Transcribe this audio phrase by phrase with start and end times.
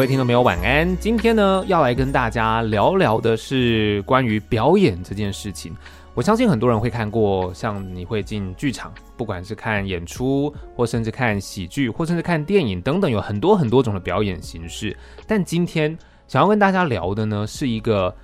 [0.00, 0.96] 各位听众朋友，晚安。
[0.96, 5.76] 今天呢，要来跟大家聊聊的是关于表演这件事情。
[6.14, 14.96] 我相信很多人会看过，像你会进剧场，不管是看演出，或甚至看喜剧，或甚至看电影等等，有很多很多种的表演形式。
[15.26, 15.94] 但今天
[16.26, 18.16] 想要跟大家聊的呢，是一个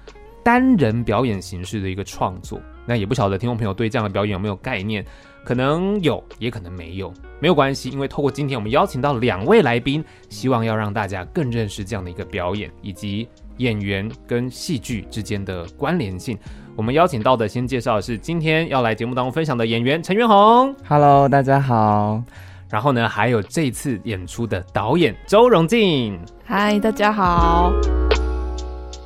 [0.42, 2.58] 单人表演形式的一个创作。
[2.86, 5.04] 那也不晓得听众朋友对这样的表演有没有概念？
[5.44, 16.38] 可能有，也可能没有，没有关系，因为透过今天我们邀请到两位来宾，希望要让大家更认识这样的一个表演，以及演员跟戏剧之间的关联性。
[16.74, 22.22] 我们邀请到的，先介绍的是今天要来节目当中分享的演员陈元宏，Hello，大家好。
[22.70, 27.70] 然后呢，还有这次演出的导演周荣进，嗨，大家好。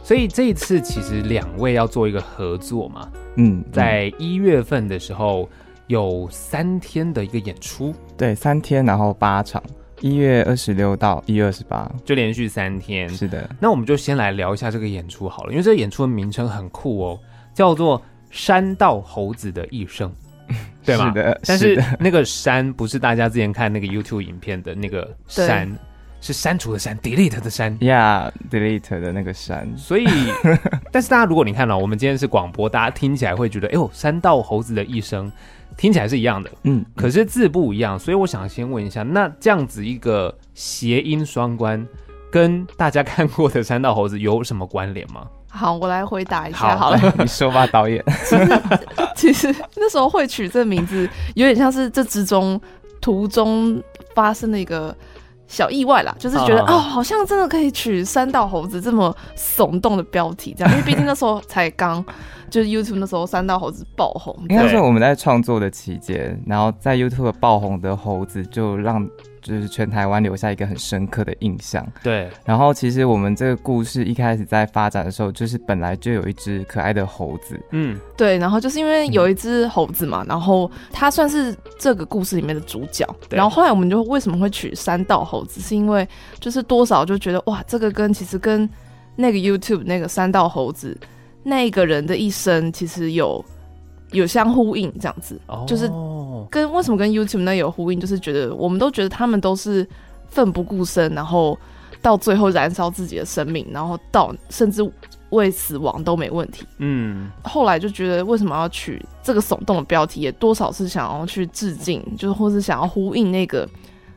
[0.04, 5.48] 所以这一次其实两位要做一个合作嘛，嗯，在一月份的时候。
[5.90, 9.60] 有三天的一个演出，对，三天，然后八场，
[10.00, 13.08] 一月二十六到一月二十八，就连续三天。
[13.08, 17.18] 是的，那我们就先来聊一下这个演出好了，因为这个演出的名称很酷哦，
[17.52, 17.98] 叫做
[18.30, 20.08] 《山道猴子的一生》，
[20.86, 21.08] 对吗？
[21.08, 25.68] 是的，但是那个山不是大家之前看那个 YouTube 影片的那个山，
[26.20, 29.68] 是删除的删，delete 的删，Yeah，delete 的那个删。
[29.76, 30.06] 所以，
[30.92, 35.28] 但是大家如果你看了、哦、我们今天是广播，大家听起来会觉得，哎呦，《山道猴子的一生》。
[35.76, 41.86] 听起来是一样的，嗯，可是字不一样，所以我想先问一下，那这样子一个谐音双关，
[42.30, 45.26] 跟大家看过的山道猴子有什么关联吗？
[45.48, 46.98] 好，我来回答一下好了。
[46.98, 48.04] 好， 你说吧，导演。
[48.24, 48.60] 其实，
[49.16, 52.60] 其实那时候会取这个名字，有点像是这之中
[53.00, 53.82] 途中
[54.14, 54.94] 发生的一个
[55.50, 62.02] 小意外啦，就是觉得哦，哦，好像真的可以取三道猴子这么耸动的标题，这样， 因为毕竟那时候才刚。
[62.48, 64.36] 就是 YouTube 那时候，三道猴子爆红。
[64.48, 69.08] 应该是我们在创作的期间，然后在 YouTube 爆红的猴子，就让
[69.42, 71.86] 就是全台湾留下一个很深刻的印象。
[72.02, 72.30] 对。
[72.44, 77.60] 然后其实我们这个故事一开始在发展的时候，就是本来就有一只可爱的猴子。
[77.70, 78.38] 嗯，对。
[78.38, 83.06] 然后就是因为有一只猴子嘛，然后它算是这个故事里面的主角。
[83.30, 86.06] 然后后来我们就为什么会取三道猴子，是因为
[86.38, 88.68] 就是多少就觉得哇，这个跟其实跟
[89.16, 90.96] 那个 YouTube 那个三道猴子。
[91.42, 93.42] 那个人的一生其实有
[94.10, 95.66] 有相呼应，这样子，oh.
[95.66, 95.90] 就是
[96.50, 99.86] 跟为什么跟 YouTube 那有呼应，就是觉得我们都觉得他们都是
[100.28, 101.58] 奋不顾身，然后
[102.00, 104.88] 到最后燃烧自己的生命，然后到甚至
[105.30, 106.66] 为死亡都没问题。
[106.78, 113.68] 嗯，后来就觉得为什么要取这个耸动的标题，也多少是想要去致敬，就是或是想要呼应那个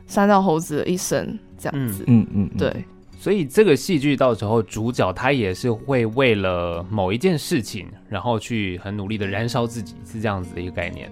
[0.06, 2.04] 山道猴子的一生这样子。
[2.06, 2.84] 嗯嗯，嗯，对。
[3.16, 11.10] 所以这个戏剧到时候主角他也是会为了某一件事情，然后去很努力的燃烧自己，是这样子的一个概念。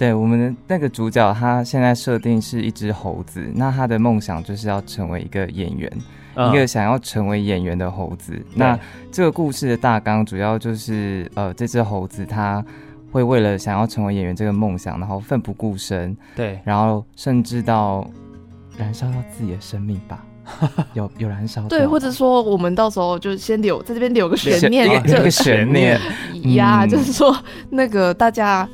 [0.00, 5.92] 对，我们的那个主角他现在设定是一只猴子，那他的梦想就是要成为一个演员，
[6.36, 8.32] 嗯、一个想要成为演员的猴子。
[8.54, 8.80] 那
[9.12, 12.64] 这个故事的大纲主要就是呃，这只猴子它
[13.12, 18.08] 会为了想要成为演员这个梦想，然后奋不顾身，对，然后甚至到
[18.78, 20.24] 燃烧到自己的生命吧。
[20.94, 26.00] 有有燃烧，对，或者说我们到时候就先留在这边留个悬念，这个悬念
[26.56, 27.36] 呀，就是说
[27.68, 28.66] 那个大家。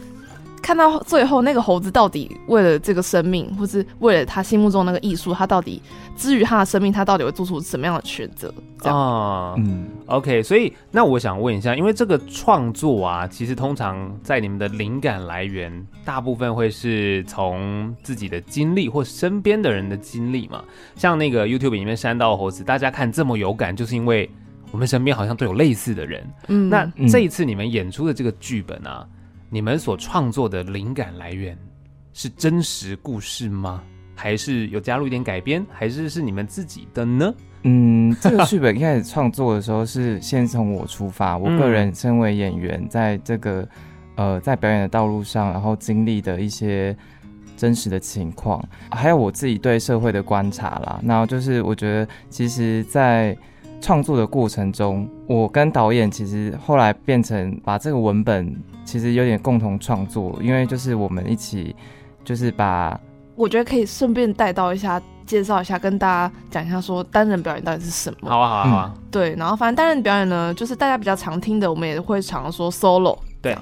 [0.62, 5.80] 看到最后那个猴子到底为了这个生命，或是为了他心目中那个艺术，他到底
[6.16, 8.52] 至于他的生命，他到底会做出什么样的选择？
[8.82, 20.64] 啊，嗯，OK，所以那我想问一下，因为这个创作啊，其实通常在你们的灵感来源，大部分会是从自己的经历或身边的人的经历嘛？
[20.96, 24.28] 像那个 YouTube 里面山道猴子，大家看这么有感，就是因为
[24.72, 26.26] 我们身边好像都有类似的人。
[26.48, 29.06] 嗯，那这一次你们演出的这个剧本啊。
[29.48, 31.56] 你们所创作的灵感来源
[32.12, 33.82] 是真实故事吗？
[34.14, 35.64] 还是有加入一点改编？
[35.70, 37.34] 还是是你们自己的呢？
[37.62, 43.68] 嗯，这个剧本一开始创作的时候是先从我出发，我个人身为演员，在这个
[44.14, 46.96] 呃在表演的道路上，然后经历的一些
[47.56, 51.00] 真实的情况，还有我自己对社会的观察啦。
[51.04, 53.36] 然后就是我觉得，其实，在
[53.80, 61.74] 创作的过程中，我跟导演其实后来变成把这个文本其实有点共同创作，因为就是我们一起
[62.24, 62.98] 就是把，
[63.36, 68.28] 我觉得可以顺便带到一下，介绍一下，跟大家讲一下说单人表演到底是什么。
[68.28, 68.94] 好啊，好啊，好啊。
[69.10, 73.18] 对，然后反正单人表演呢，就是大家比较常听的，我们也会常说 solo。
[73.40, 73.56] 对。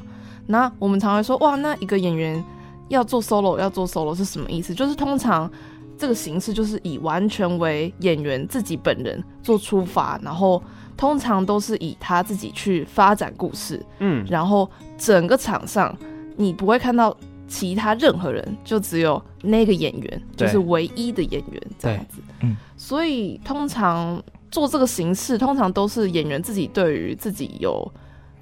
[0.46, 2.42] 那我们常会说，哇，那一个演员
[2.88, 4.74] 要做 solo，要做 solo 是什么意思？
[4.74, 5.50] 就是通常。
[5.96, 10.62] 这个形式就是以完全为演员自己本人做出发，然后
[10.96, 14.68] 通常都是以他自己去发展故事，嗯，然后
[14.98, 15.96] 整个场上
[16.36, 27.90] 你不会看到其他任何人，就只有那个演员，就是唯一的演员这样子，嗯，所以通常做这个形式，通常都是演员自己对于自己有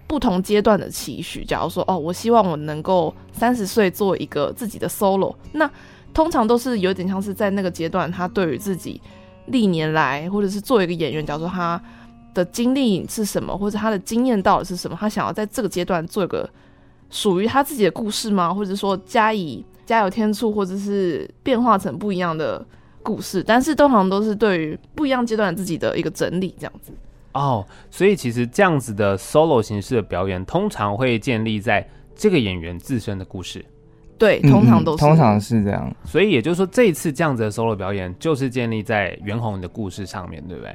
[0.06, 1.44] 不同阶段的期许。
[1.44, 5.70] 假如说，哦，我希望我能够三十岁做一个自己的 solo，那
[6.12, 9.00] 通常都是有点像是在那个阶段，他对于自己
[9.46, 11.80] 历年来或者是作为一个演员，假如说他
[12.34, 16.48] 的经历是什么，或者他的经验到底是什么，他想要在这个阶段做一个
[17.10, 18.52] 属于他自己的故事吗？
[18.52, 22.64] 或者说加以加油添醋，或者是变化成不一样的
[23.02, 23.42] 故事？
[23.42, 26.92] 但是通常都是对于不一样阶段自己的一个整理，这样子。
[27.32, 33.64] 哦，所以其实这样子的 solo 形式的表演，通常会建立在这个演员自身的故事。
[34.22, 35.92] 对，通常都是、嗯、通常是这样。
[36.04, 40.72] 所以也就是说，这一次这样子的 solo 表演，就是建立在袁弘的故事上面对不对？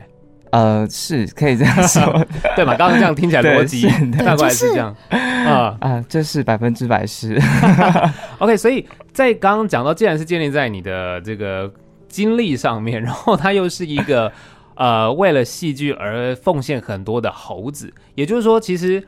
[0.51, 2.03] 呃，是可以这样说，
[2.57, 2.75] 对吧？
[2.75, 7.41] 刚刚这样听起来逻辑大概是这样啊、啊，这是百分之百是。
[8.39, 11.71] OK，所以在刚刚讲到，既然是建立在你的这个
[12.09, 14.29] 经历上面，然后他又是一个
[14.75, 19.01] 呃为了戏剧而奉献很多的猴子，也就是说，其实。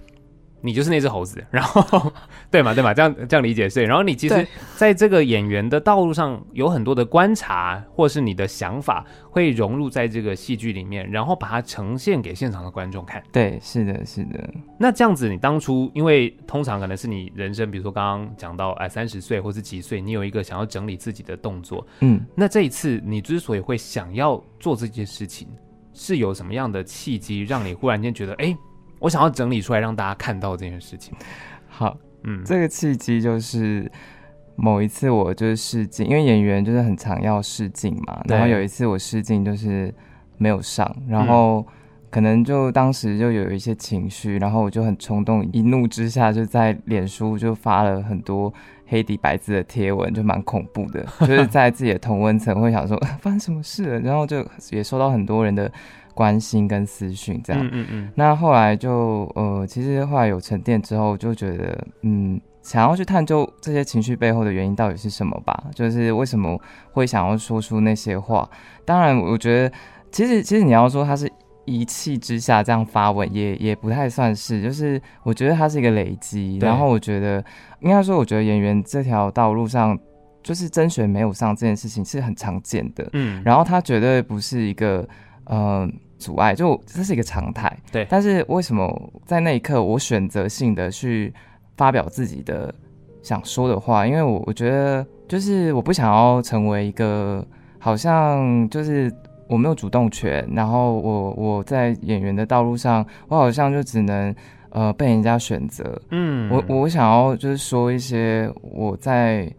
[0.61, 2.11] 你就是那只猴子，然后
[2.51, 3.83] 对嘛对嘛，这样这样理解是。
[3.83, 13.23] 然后你其实在这个演员的道路上有很多的观察，或是你的想法会融入在这个戏剧里面，然后把它呈现给现场的观众看。
[13.31, 14.49] 对，是的，是的。
[14.77, 25.47] 那这样子，你当初因为通常可能是你人生，比如说刚刚讲到哎三十岁或是几岁，你有一个想要整理自己的动作，嗯，那这一次你之所以会想要做这件事情，
[25.93, 28.55] 是有什么样的契机让你忽然间觉得哎？
[28.99, 31.13] 我想要整理出来让大家看到这件事情。
[31.67, 33.89] 好，嗯，这个契机就是
[34.55, 38.21] 某一次我就是试镜，因为演员就是很常要试镜嘛。
[38.27, 39.93] 然后有一次我试镜就是
[40.37, 41.65] 没有上，然后
[42.09, 48.53] 可能就当时就有一些情绪，然后我就很冲动，一怒之下就在脸书就发了很多
[48.87, 55.71] 黑底白字的贴文，就蛮恐怖的，就是在自己的同温层会想说 发生什么事了，然后就也收到很多人的。
[56.19, 58.11] 关心跟私讯这样，嗯嗯嗯。
[58.13, 65.63] 那后来就呃，其实后来有沉淀之后，就觉得嗯，想要去探究这些情绪背后的原因到底是什么吧。
[65.73, 66.59] 就是为什么
[66.91, 68.49] 会想要说出那些话？
[68.83, 69.73] 当然，我觉得
[70.11, 71.31] 其实其实你要说他是
[71.63, 74.61] 一气之下这样发文，也也不太算是。
[74.61, 76.57] 就是我觉得他是一个累积。
[76.61, 77.41] 然后我觉得
[77.79, 79.97] 应该说，我觉得演员这条道路上，
[80.43, 83.07] 就是甄选没有上这件事情是很常见的。
[83.13, 83.41] 嗯。
[83.45, 85.07] 然后他绝对不是一个
[85.45, 85.89] 呃。
[86.19, 87.75] 阻碍，就这是一个常态。
[87.91, 91.33] 对，但是为什么在那一刻我选择性的去
[91.77, 92.71] 发表自己的
[93.23, 94.05] 想说的话？
[94.05, 97.43] 因为我我觉得就是我不想要成为一个
[97.79, 99.11] 好像就是
[99.47, 104.35] 我没有主动权，然后我我在演员的道路上，我好像就只能
[104.71, 105.99] 呃被人家选择。
[106.11, 109.51] 嗯，我我想要就是说一些我在。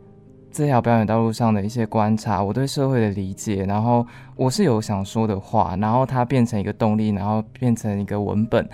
[0.52, 4.04] 这条表演道路上的一些观察，我对社会的理解，然后
[4.36, 8.68] 我是有想说的话，然后它变成一个动力，然后变成一个文本，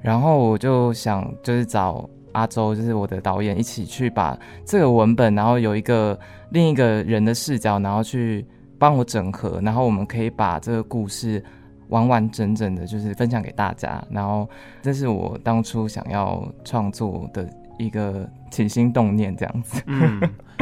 [0.00, 6.18] 然后我就想就是找阿周，就是我的导演一起去把这个文本，然后有一个
[6.50, 8.44] 另一个人的视角，然后去
[8.78, 11.42] 帮我整合，然后我们可以把这个故事
[11.88, 14.48] 完完整整的，就是分享给大家，然后
[14.80, 17.48] 这是我当初想要创作的
[17.82, 19.82] 一个起心动念，这样子。
[19.86, 20.20] 嗯。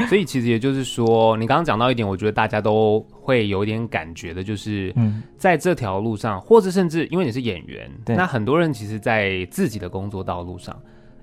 [0.09, 4.95] 所以其实也就是说，你刚刚讲到一点，我觉得大家都会有一点感觉的，就是
[5.37, 10.75] 在这条路上，或者甚至因为你是演员，那很多人其实，在自己的工作道路上，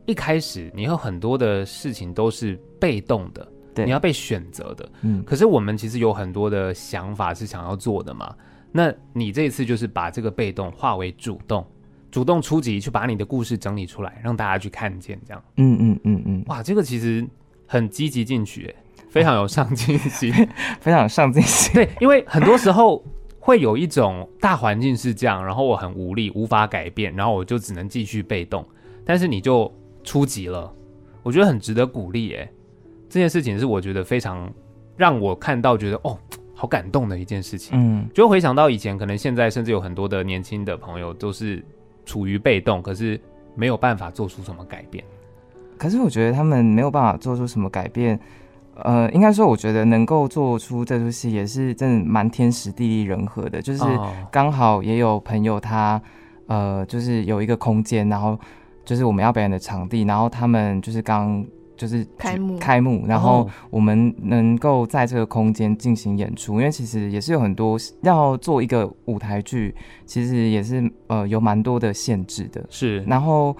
[0.06, 3.48] 一开始你有很多的事情都是被动的，
[3.84, 4.88] 你要被选择的。
[5.02, 8.36] 嗯，可是我们其实有很多的想法是想要做的嘛。
[8.72, 11.66] 那你这一次就是把这个被动化为主动，
[12.12, 15.44] 主动出击，去把你的故事整理出来，让大家去看见，这样。
[15.58, 17.28] 嗯嗯嗯嗯，哇，这个其实。
[17.70, 18.74] 很积极进取，
[19.10, 20.32] 非常有上进心，
[20.80, 21.74] 非常有上进心。
[21.74, 23.04] 对，因为很多时候
[23.42, 28.66] 会有一种大环境是这样，然后我很无力，无法改变，然后我就只能继续被动。
[29.04, 29.70] 但是你就
[30.02, 30.74] 出击了，
[31.24, 32.36] 我觉得很值得鼓励。
[32.36, 32.50] 哎，
[33.10, 34.50] 这件事情是我觉得非常
[34.96, 36.18] 让我看到觉得哦，
[36.54, 37.78] 好感动的一件事情。
[37.78, 41.62] 嗯，就回想到以前，可能现在甚至有很多的年轻的朋友都是
[42.08, 43.20] 处于被动，可是
[43.54, 45.04] 没有办法做出什么改变。
[45.78, 48.20] 可是我觉得他们没有办法做出什么改变，
[48.78, 53.84] 呃，应该说，我觉得能够做出这出戏也是真的蛮天时地利人和的，就是
[54.32, 56.02] 刚好也有朋友他，
[56.48, 58.40] 呃，就是有一个空间，然后
[58.86, 61.46] 就是我们要表演的场地，然后他们就是刚
[61.78, 62.58] 就是开幕。
[62.58, 69.74] 开幕，然后我们能够在这个空间进行演出，因为其实也是有很多要做一个舞台剧，
[70.06, 73.56] 其实也是呃有蛮多的限制的，是，然后。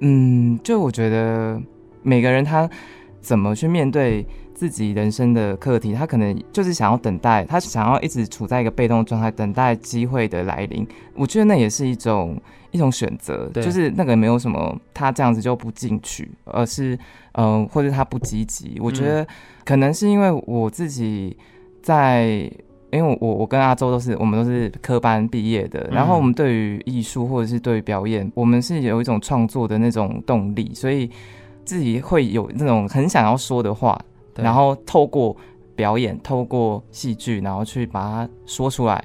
[0.00, 1.58] 嗯，就我觉得
[2.02, 2.68] 每个人他
[3.20, 10.86] 怎么去面对自己人生的课题，他可能就是想要等待，他想要一直处在一个被动状态，等待机会的来临。
[11.14, 16.94] 我觉得那也是一种一种选择，就是那个没有什么他这样子就不进取，而是
[17.32, 18.78] 嗯、呃，或者他不积极。
[18.80, 19.26] 我觉得
[19.64, 21.36] 可能是因为我自己
[21.82, 22.50] 在，
[22.92, 31.10] 因为我我跟阿周都是我们都是科班毕业的，然后我们对于艺术或者是对于表演，我们是有一种创作的那种动力，所以
[31.64, 34.00] 自己会有那种很想要说的话。
[34.36, 35.36] 然后透过
[35.76, 39.04] 表演，透过戏剧，然后去把它说出来，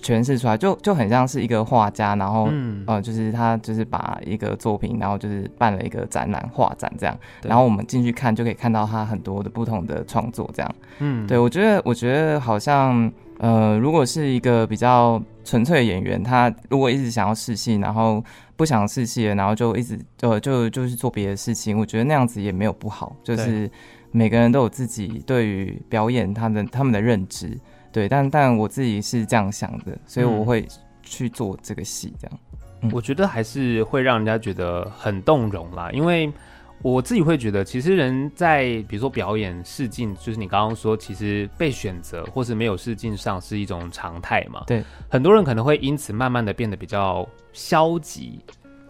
[0.00, 10.74] 诠释出来，就就很像是一个画家，然后、嗯、呃，就是他就是把一个作品，然后就是办了一个展览，画展这样，然后我们进去看，就可以看到他很多的不同的创作这样。
[10.98, 18.22] 嗯，对，我觉得，我觉得好像呃，如果是一个比较纯粹的演员，他如果一直想要试戏，然后
[18.56, 23.68] 不想试戏了，然后就一直呃就就是做别的事情，我觉得那样子也没有不好，就是。
[24.16, 27.58] 每个人都有自己对于表演他们他们的认知，
[27.90, 30.64] 对，但但我自己是这样想的，所以我会
[31.02, 32.38] 去做这个戏，这样。
[32.82, 36.32] 嗯，我觉得还是会让人家觉得很动容啦，因为
[36.80, 44.62] 我自己会觉得，其实人在比如说表演试镜，就是你刚刚说，其实被选择或是没有试镜上是一种常态嘛。
[44.64, 48.38] 对，很多人可能会因此慢慢的变得比较消极，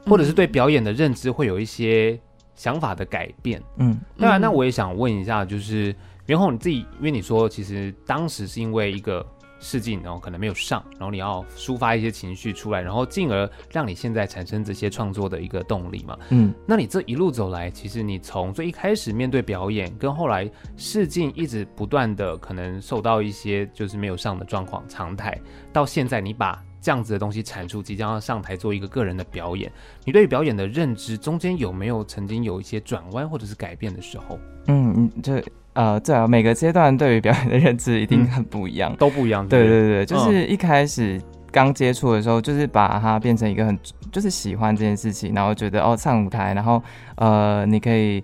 [0.04, 2.20] 或者是对表演的认知会有一些。
[2.54, 5.94] 想法的改变，嗯，当然，那我也想问一下，就是
[6.26, 9.26] 元宏你自己，因为你说其实当时是因为一个
[9.60, 25.40] 试镜，然后可能没有上，然后你要抒发一些情绪出来，然后进而让你现在产生这些创作的一个动力嘛，嗯，那你这一路走来，其实你从最一开始面对表演，跟后来试镜一直不断的可能受到一些就是没有上的状况常态，
[25.72, 26.62] 到现在你把。
[26.84, 29.72] 这样子的东西产出，即将要上台做一个个人的表演，
[30.04, 34.38] 你对于表演的认知中间有没有曾经有一些转弯或者是改变的时候？
[34.66, 39.48] 嗯，这呃，对啊，每个阶段对于表演的认知一定很不一样，嗯、都不一样。
[39.48, 41.18] 对对对，就是一开始
[41.50, 43.78] 刚接触的时候，就是把它变成一个很
[44.12, 46.82] 就是喜欢这件事情，然后觉得哦上舞台，然后
[47.16, 48.22] 呃你可以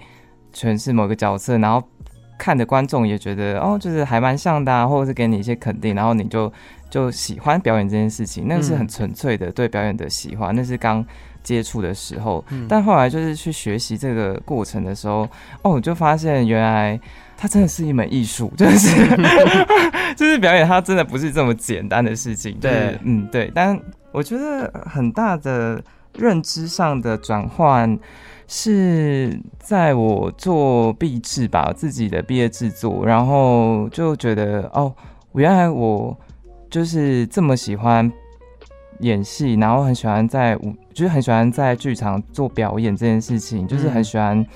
[0.53, 1.83] 诠释某个角色，然后
[2.39, 6.53] 看的观众也觉得哦就是还蛮像的，啊，或者是给你一些肯定，然后你就。
[6.91, 11.07] 就喜欢表演这件事情，那个是很纯粹的对表演的喜欢，嗯、那是刚
[11.43, 12.45] 接触的时候。
[12.51, 15.21] 嗯、但后来就是去学习这个过程的时候，
[15.63, 17.01] 哦，我就发现原来
[17.37, 19.07] 它真的是一门艺术，就是
[20.17, 22.59] 就是表演，它真的不是这么简单的事情。
[22.61, 23.51] 对、就是，嗯，对。
[23.55, 23.81] 但
[24.11, 25.81] 我觉得很大的
[26.19, 27.97] 认知上的转换
[28.49, 34.93] 是在我做毕制吧，自己的毕业制作，然后就觉得哦，
[35.35, 36.19] 原来我。
[36.71, 38.11] 就是这么喜欢
[39.01, 44.47] 演戏，然后很喜欢在舞，就是很喜欢在剧场做表演这件事情，就是很喜欢，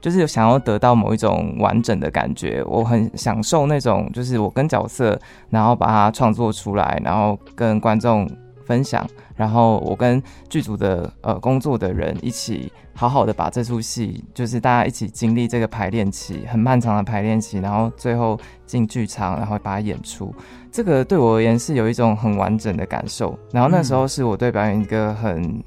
[0.00, 2.62] 就是想要得到某一种完整的感觉。
[2.66, 5.18] 我很享受那种，就是我跟角色，
[5.50, 8.28] 然后把它创作出来，然后跟观众
[8.66, 9.06] 分享，
[9.36, 20.34] 然后我跟剧组的呃工作的人一起好好的把这出戏，就是大家一起经历这个排练期，很漫长的排练期，然后最后进剧场，然后把它演出。
[20.70, 25.62] 这个对我而言是有一种很完整的感受，然后那时候是我对表演一个很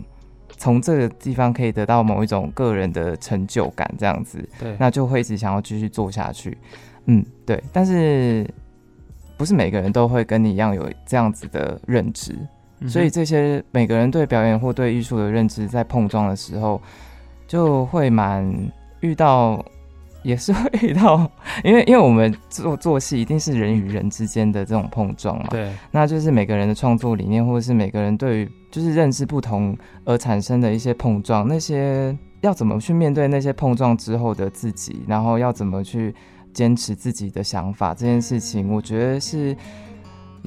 [0.57, 6.57] 从这个地方可以得到某一种个人的成就感，这样子，对，那就会一直想要继续做下去，
[7.05, 8.45] 嗯，对，但是
[9.37, 12.35] 不是每个人都会跟你一样有这样子的认知，
[12.87, 16.81] 所以这些每个人对表演或对艺术的认知在碰撞的时候，
[17.47, 18.53] 就会蛮
[18.99, 19.63] 遇到。
[20.23, 21.29] 也是会遇到，
[21.63, 36.13] 因为因为我们做做戏一定是人与人之间的这种碰撞嘛，对，那就是每个人的创作理念，或者是每个人对于就是认识不同而产生的一些碰撞，那些要怎么去面对那些碰撞之后的自己，然后要怎么去
[36.51, 39.55] 坚持自己的想法这件事情，我觉得是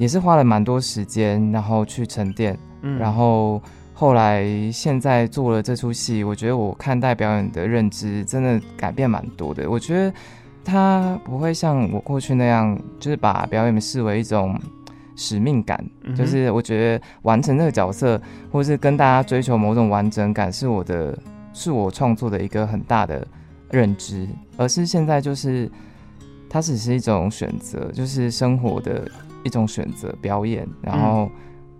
[0.01, 3.61] 也是花了蛮多时间，然后去沉淀，嗯，然后。
[3.93, 9.69] 后来现在做了这出戏，我觉得我看待表演的认知真的改变蛮多的。
[9.69, 10.11] 我觉得
[10.65, 14.59] 他不会像我过去那样，就是把表演视为一种
[15.15, 18.19] 使命感，嗯、就是我觉得完成这个角色，
[18.51, 21.15] 或是跟大家追求某种完整感，是我的，
[21.53, 23.27] 是我创作的一个很大的
[23.69, 24.27] 认知。
[24.57, 25.69] 而是现在就是，
[26.49, 29.07] 它只是一种选择，就是生活的
[29.43, 31.25] 一种选择，表演，然后。
[31.25, 31.31] 嗯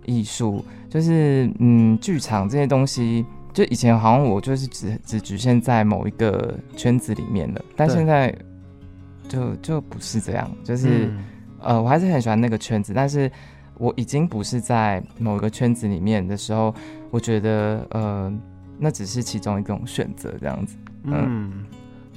[0.04, 8.36] 艺术就是，嗯，剧场这些东西，就以前好像我就是只只局限在某一个圈子里面了，但现在
[9.28, 11.24] 就就不是这样，就是，嗯、
[11.60, 13.30] 呃，我还是很喜欢那个圈子，但是
[13.78, 16.74] 我已经不是在某一个圈子里面的时候，
[17.12, 18.32] 我觉得，呃，
[18.80, 21.14] 那只是其中一种选择，这样子，嗯。
[21.14, 21.64] 嗯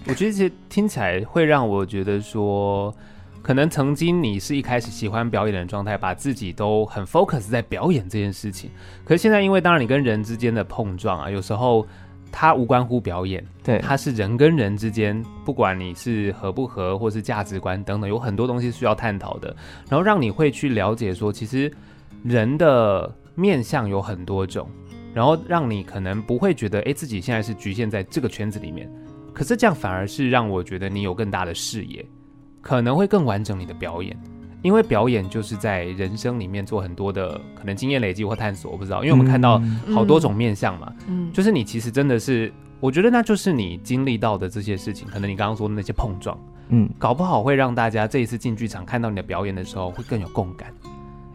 [0.08, 2.92] 我觉得其实听起来会让我觉得说，
[3.46, 8.72] 可能曾经你是一开始喜欢表演的状态，把自己都很 focus 在表演这件事情。
[9.04, 11.86] 可是现在，因为当然你跟人之间的碰撞啊，有时候
[12.32, 19.56] 它无关乎表演，对，它是人跟人之间，不管你是合不合，或是价值观等等，有很多东西需要探讨的。
[19.88, 21.72] 然后让你会去了解说，其实
[22.24, 24.68] 人的面相有很多种，
[25.14, 28.92] 然后让你可能不会觉得，哎，自己现在是局限在这个圈子里面。
[29.32, 32.04] 可是这样反而是让我觉得你有更大的视野，
[32.66, 34.18] 可能会更完整你的表演，
[34.64, 39.62] 因为表演就是在人生里面做很多的可能经验累积或探索，我不知道，因为我们看到
[39.94, 46.36] 好多种面相嘛，嗯，就是你其实真的是，我觉得那就是你经历到的这些事情，可能你刚刚说的那些碰撞，
[46.70, 50.74] 嗯，搞不好会让大家这一次进剧场看到你的表演的时候会更有共感，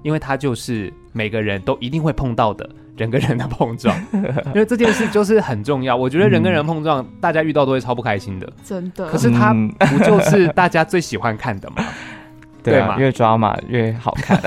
[0.03, 2.69] 因为它就是每个人都一定会碰到的。
[3.01, 5.97] 人跟人的碰撞， 因为这件事就是很重要。
[5.97, 9.07] 我觉得人跟人碰撞，嗯、大家遇到都会超不开心的，真的。
[9.07, 11.77] 可是它不就是大家最喜欢看的吗？
[12.63, 14.39] 对啊，越抓马越好看。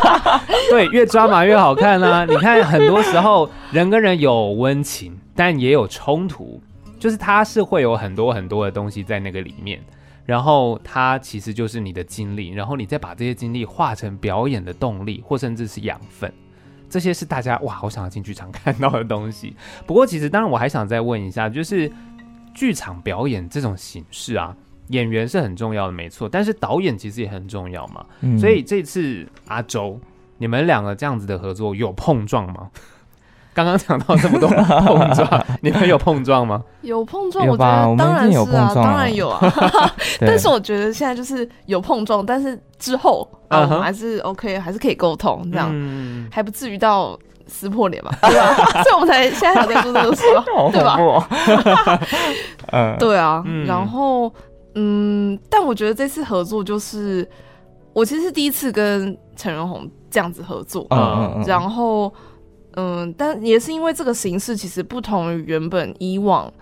[0.72, 2.24] 对，越抓马越好看啊！
[2.24, 6.58] 你看，很多时候人跟人有温情，但也有冲突，
[6.98, 9.78] 就是它是会有很多很多的东西在那个里面，
[10.24, 16.32] 然后它其实就是你的经历，然后你再把这些经历化成表演的动力，或甚至是养分。
[16.90, 19.56] 这些是大家哇，好想要进剧场看到的东西。
[19.86, 21.90] 不过，其实当然我还想再问一下，就是
[22.52, 24.54] 剧场表演这种形式啊，
[24.88, 26.28] 演员是很重要的，没错。
[26.28, 28.04] 但是导演其实也很重要嘛。
[28.20, 29.98] 嗯、所以这次阿周，
[30.36, 32.70] 你们两个这样子的合作有碰撞吗？
[33.64, 36.62] 刚刚讲到这么多碰撞，你们有碰撞吗？
[36.82, 39.40] 有碰撞，我觉得当然是啊，当然有啊。
[40.20, 45.70] 但是我觉得现在就是有碰撞，但是之后啊，我们还是 OK，还是可以沟通，这样
[46.30, 48.54] 还不至于到撕破脸嘛，对吧？
[48.82, 50.22] 所以我们才现在才在做这个事，
[50.72, 51.28] 对吧？
[52.72, 53.44] 嗯，对啊。
[53.66, 54.32] 然后
[54.74, 57.28] 嗯，但我觉得这次合作就是
[57.92, 62.12] 我其实是第一次跟陈仁宏这样子合作，嗯，然后。
[62.74, 66.52] 嗯，但也是因为这个形式其实不同于原本以往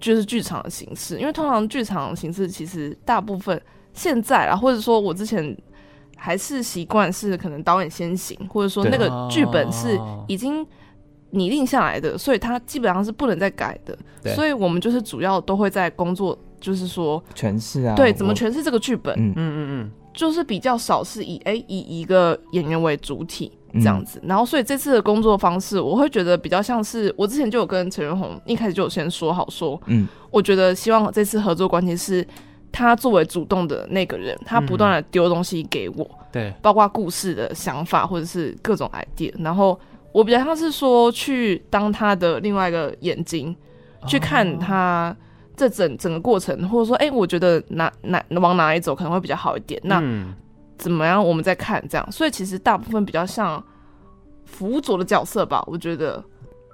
[0.00, 3.60] 就是剧场的形式，因为通常剧场的形式其实大部分
[3.92, 5.56] 现在啊，或者说我之前
[6.16, 10.66] 还是习惯是可能导演先行，或者说那个剧本是已经
[11.30, 13.96] 拟定下来的，所以它基本上是不能再改的。
[14.34, 23.52] 所以我们就是主要都会在工作，就是说诠释啊，对，怎么诠释这个剧本，嗯嗯嗯嗯，就是比较少是以哎、欸、以一个演员为主体。
[23.74, 32.26] 这样子，然后所以这次的工作方式，我会觉得比较像是我之前就有跟陈元宏一开始就有先说好说，嗯，我觉得希望这次合作关系是
[32.70, 39.78] 他作为主动的那个人，他不断的丢东西给我，对，包括故事的想法或者是各种 idea，然后
[40.12, 43.54] 我比较像是说去当他的另外一个眼睛，
[44.06, 45.16] 去看他
[45.56, 50.00] 这整整个过程，或者说，哎，我觉得哪哪往哪里走可能会比较好一点，那。
[50.76, 51.24] 怎么样？
[51.24, 53.62] 我们在看这样，所以其实大部分比较像
[54.44, 56.22] 辅佐的角色吧，我觉得。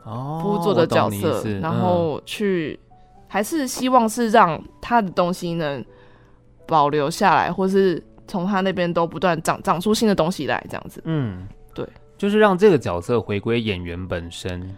[0.04, 0.40] 哦。
[0.42, 2.78] 辅佐的角色，然后去
[3.28, 5.84] 还是希望是让他的东西能
[6.66, 11.02] 保留下来，或是从他那边都不断长长出新的东西来，这样子。
[11.04, 11.86] 嗯，对，
[12.16, 14.74] 就是让这个角色回归演员本身。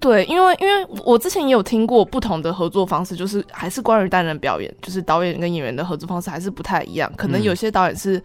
[0.00, 8.22] 对，因为因为我之前也有听过不同的合作方式，就是还是关于单人表演，就是导演跟演员的合作方式还是不太一样，可能有些导演是。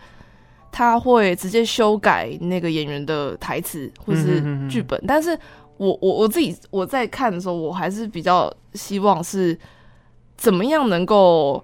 [0.72, 5.38] 他会直接修改那个演员的台词或是剧本，嗯、哼哼，但是
[5.76, 9.58] 我我我自己我在看的时候，我还是比较希望是
[10.38, 11.62] 怎么样能够，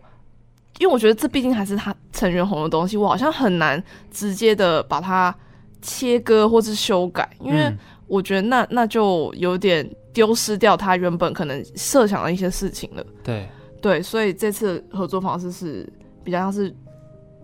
[0.79, 5.33] 因为我觉得这毕竟还是他陈元红的东西，我好像很难直接的把它
[5.81, 7.73] 切割或是修改，因为
[8.07, 13.05] 我觉得那那就有点丢失掉他原本可能设想的一些事情了。
[13.23, 13.47] 对
[13.81, 15.87] 对，所以这次合作方式是
[16.23, 16.75] 比较像是。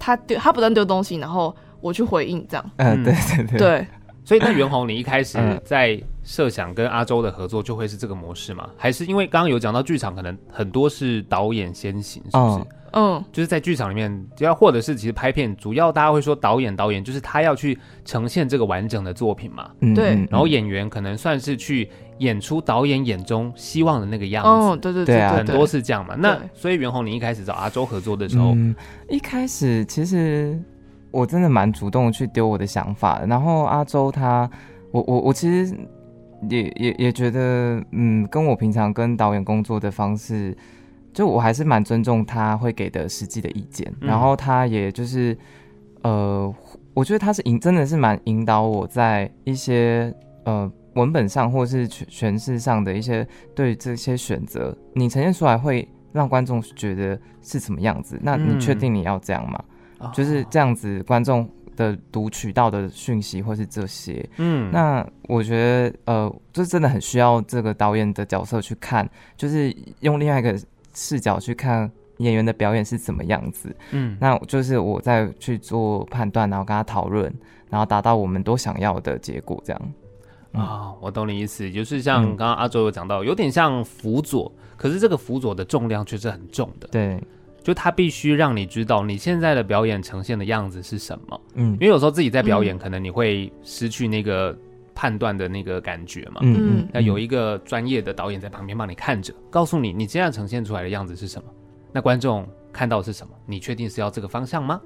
[0.03, 2.71] 他丢他不断丢东西，然后我去回应，这样。
[2.75, 3.57] 嗯，对对对。
[3.57, 3.87] 对，
[4.25, 8.69] 所以那袁弘，你一开始在设想跟阿周的合作就会是这个模式吗？
[8.77, 12.65] 还是因为刚刚有讲到剧场可能很多是导演先行，是不是？
[12.93, 19.69] 嗯，就是在剧场里面，只要或者是其实拍片，主要大家会说导演导演就是他要去呈现这个完整的作品嘛。
[19.95, 20.25] 对。
[20.29, 24.49] 然后演员可能算是去演出导演眼中希望的那个样子。
[24.49, 26.13] 哦，对对对，很多是这样嘛。
[26.15, 28.75] 那所以袁弘，你一开始找阿周合作的时候，嗯，
[29.09, 30.61] 一开始其实
[31.09, 34.47] 我真的蛮主动去丢我的想法，然后阿周他，
[34.91, 35.75] 我我我其实
[36.47, 40.55] 也也也觉得，嗯，跟我平常跟导演工作的方式。
[41.13, 45.37] 就我还是蛮尊重他会给的实际的意见，嗯、然后他也就是，
[46.01, 46.53] 呃，
[46.93, 50.13] 我觉得他是引，真的是蛮引导我在一些
[50.45, 58.19] 呃文本上或是诠释上的一些对这些选择，你呈现出来会让观众觉得是什么样子。
[58.21, 59.63] 那你确定你要这样吗？
[59.99, 64.27] 嗯、就是这样子，观众的读取到的讯息或是这些。
[64.37, 70.55] 嗯，那我觉得呃，这真的很需要这个导演的角色去看，就是用另外一个
[70.93, 73.75] 视角去看演员的表演是怎么样子。
[73.91, 77.33] 嗯，那就是我在去做判断，然后跟他讨论，
[77.69, 79.81] 然后达到我们都想要的结果，这样。
[80.51, 86.87] 啊、哦，我懂你意思，就是像刚刚阿周有讲到，有点像辅佐，可是这个辅佐的重量却是很重的。
[86.91, 87.19] 对，
[87.63, 91.41] 就他必须让你知道你现在的表演呈现的样子是什么。
[91.55, 94.55] 嗯，因为有时候自己在表演，可能你会失去那个
[94.93, 96.41] 判断的那个感觉嘛。
[96.41, 96.87] 嗯嗯。
[96.93, 101.49] 那有一个专业的导演在旁边帮你看着，告诉你你现在呈现出来的样子是什么，
[101.91, 103.33] 那观众看到的是什么？
[103.45, 104.81] 你确定是要这个方向吗？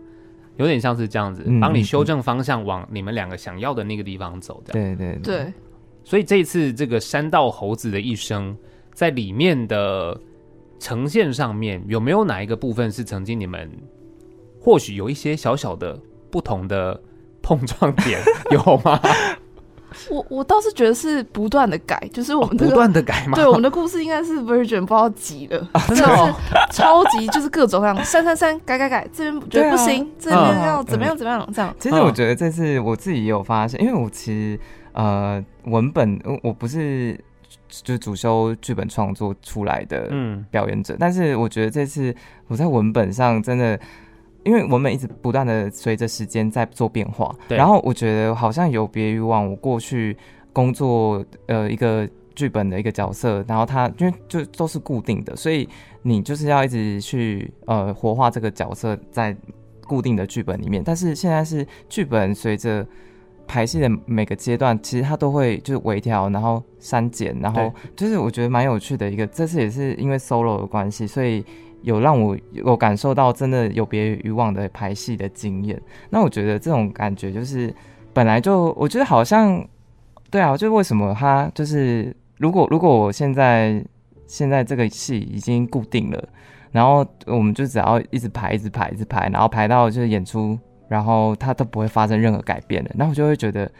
[0.58, 4.62] 有点像是这样子，帮你修正方向，往你们两个想要的那个地方走。
[4.66, 4.96] 这样。
[4.98, 5.54] 对对对。
[6.04, 8.58] 所以这一次这个山道猴子的一生，
[8.94, 10.20] 在里面的
[10.80, 13.70] 呈现上面，有没有哪一个部分是曾经你们
[14.60, 16.00] 或许有一些小小的
[16.32, 17.00] 不同的
[17.44, 18.20] 碰撞点，
[18.52, 19.00] 有吗？
[20.10, 23.36] 我我倒是觉得是不断的改，就是我们、不断的改嘛。
[23.36, 26.34] 对，我们的故事应该是 Virgin 不知道几了，真的是
[26.72, 31.76] 超级就是各种各样删删删改改改，这边觉得不行，啊、这边要怎么样怎么样这样。
[31.80, 34.60] 其实我觉得这次我自己也有发现，因为我其实
[34.94, 37.20] 呃文本我不是
[37.70, 40.10] 就是主修剧本创作出来的
[40.50, 42.16] 表演者，嗯、但是我觉得这次
[42.48, 43.80] 我在文本上真的。
[44.48, 50.16] 因为我们一直不断的随着时间在做变化，对然后我觉得好像有别于往我过去
[50.54, 55.68] 工作呃一个剧本的一个角色，然后它因为就都是固定的，所以
[56.02, 59.36] 你就是要一直去呃活化这个角色在
[59.86, 60.82] 固定的剧本里面。
[60.82, 62.88] 但是现在是剧本随着
[63.46, 69.28] 排戏的每个阶段，其实它都会就是微调，然后删减，然后就是我觉得蛮有趣的一个。
[69.28, 71.44] 这次也是因为 solo 的关系，所以。
[71.82, 77.74] 有让我有感受到真的有别于以往的排戏的经验，那我觉得这种感觉就是
[78.14, 79.66] 本来就我觉得好像
[80.30, 83.84] 对啊，就为什么他就是如果如果我现在
[84.26, 86.30] 现在这个戏已经固定了，
[86.72, 93.72] 然后我们就只要一直排一直排一直排，然后排到就是演出，然后它都不会发生任何改变了，那我就会觉得。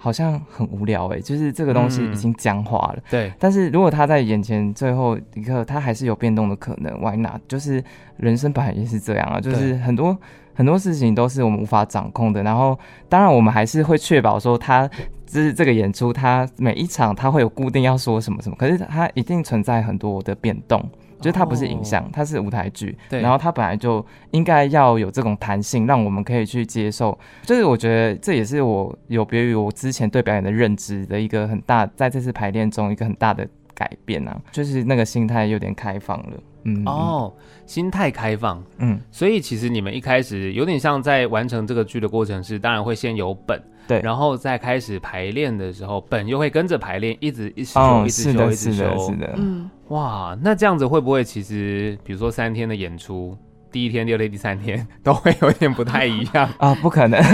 [0.00, 2.96] 好像很无聊哎、欸，就是这个东西已经僵化了。
[2.96, 7.40] 嗯、对，但是如果他在眼前最后一刻，他还是有变动的可能，Why not？
[7.48, 7.82] 就是
[8.16, 10.16] 人生本来也是这样啊，就是很多
[10.54, 12.42] 很多事情都是我们无法掌控的。
[12.44, 14.88] 然后，当然我们还是会确保说，他
[15.26, 20.88] 就是这个演出，他每一场他会有固定要说什么什么，可是他一定存在很多的变动。
[21.20, 27.18] 就是它不是影像，它是舞台剧，对，然后它本来就应该要有这种弹性，让我们可以去接受。
[27.42, 36.40] 就是我觉得这也是我有别于我之前对表演的认知的一个很大，在这次排练中一个很大的改变啊，就是那个心态有点开放了。
[36.64, 37.32] 嗯，哦，
[37.66, 43.62] 心态开放，嗯，所以其实你们一开始有点像在完成这个剧的过程是，当然会先有本。
[43.88, 53.36] 对，然后再开始排练的时候，本又会跟着排练，一直一直修，哦、一直修，一直修，是的，嗯，哇，那这样子会不会其实，比如说三天的演出，
[53.70, 56.48] 第一天、第二天、第三天都会有点不太一样。
[56.58, 56.74] 啊？
[56.80, 57.24] 不可能，我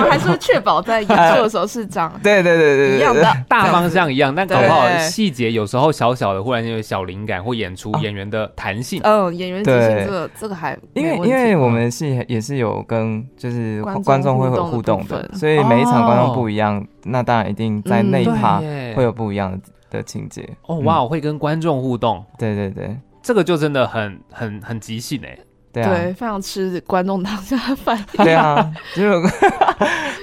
[0.00, 3.22] 们还是会确保在演出的时候是这样， 对对对对，一样的。
[3.48, 18.58] 大方向一样，但搞不好细节有时候小小的，忽然间有小灵感或演出演员的弹性，嗯，演员即兴这个这个还因为因为我们是也是有跟就是观众会有互动的，所以每一场观众不一样，那当然一定在那一趴
[18.94, 19.58] 会有不一样
[19.90, 20.48] 的情节。
[20.66, 22.96] 哦，哇，我会跟观众互动，对对对。
[23.22, 25.38] 这个就真的很很很即兴哎，
[25.72, 29.02] 对啊，对，非常吃观众当下的反应，对啊， 就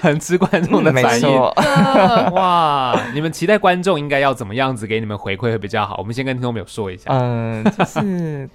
[0.01, 1.39] 很吃观众的反应。
[2.33, 5.97] 哇，你们期待观众应该要怎么样子给你们回馈会比较好？
[5.97, 8.49] 我们先跟听众朋友说一下，嗯，就是。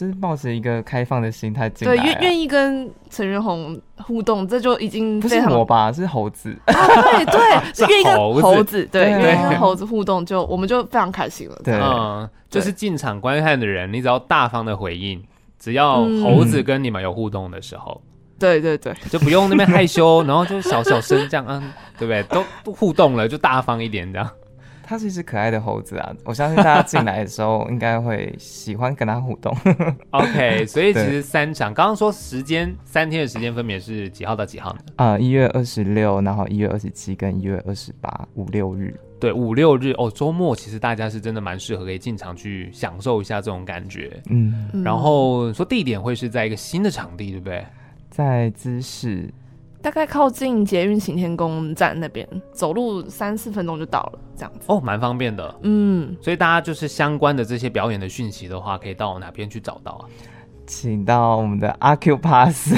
[0.00, 6.56] 就是抱着一个开放的心态进来，对，愿愿意跟陈元宏互动，这就已经不是我吧，是猴子。
[6.64, 11.60] 啊，对对， 愿意跟猴子，对，愿意跟猴子互动，就我们就非常开心了。
[11.62, 15.22] 对，嗯，就是进场观看的人，你只要大方的回应，
[15.58, 18.00] 只要猴子跟你们有互动的时候，
[18.38, 22.22] 对对对，就不用那边害羞， 然后就小小声这样，嗯，对不对？
[22.22, 24.30] 都不互动了，就大方一点这样。
[24.90, 26.12] 它是一只可爱的猴子啊！
[26.26, 29.56] 我相信大家进来的时候应该会喜欢跟它互动。
[30.10, 34.80] OK， 所以其实三场，刚刚说时间三天的时间分别是几号到几号呢？
[34.96, 38.92] 啊、呃，一月二十六，然后一月二十七跟一月二十八，五六日。
[39.20, 44.20] 对，五六日哦，周末其实大家是真的蛮适合可以进场去享受一下这种感觉。
[44.28, 47.64] 嗯，然后说地点会是在一个新的场地，对不对？
[48.10, 49.32] 在姿势。
[49.82, 54.60] 大概靠近捷运行天宫站那边，走路三四分钟就到了，这样子。
[54.66, 55.54] 哦，蛮方便的。
[55.62, 60.04] 嗯，所以大家就是相关的这些表演的讯息的话，可以到哪边去找到啊？
[60.66, 62.74] 请到我们的阿 Q Pass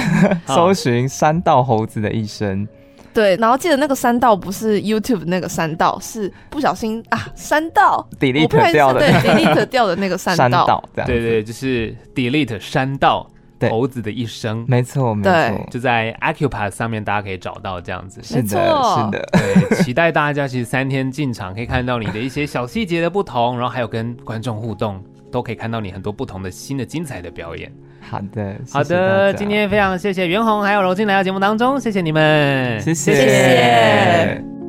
[0.46, 2.66] 搜寻山道猴子的一生。
[3.12, 10.40] 对，然后记得那个山道不是 YouTube 那个山道，是不小心啊山道 delete 掉的，对 delete 掉的那个山道。
[10.48, 13.28] 山道对对，就是 delete 山道
[13.68, 14.64] 猴子的一生。
[14.68, 18.20] 没错没错，就在 Accupass 上面大家可以找到这样子。
[18.22, 19.28] 是的，是的。
[19.32, 27.72] 对，期待大家其实三天进场可以看到你的一些小细节的不同，然后还有跟观众互动，都可以看到你很多不同的新的精彩的表演。
[28.00, 33.14] 好的，谢谢好的，今天非常谢谢袁弘还有柔静来到节目当中，谢谢你们，谢谢。
[33.14, 34.61] 谢谢